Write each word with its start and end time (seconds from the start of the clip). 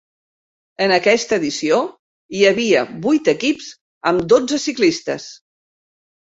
En 0.85 0.93
aquesta 0.93 1.37
edició 1.41 1.77
hi 2.37 2.41
havia 2.53 2.81
vuit 3.05 3.29
equips 3.35 3.69
amb 4.13 4.27
dotze 4.35 4.61
ciclistes. 4.65 5.29